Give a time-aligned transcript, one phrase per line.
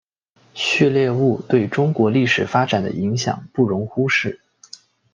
[0.55, 4.41] 旭烈兀对中国历史发展的影响不容忽视。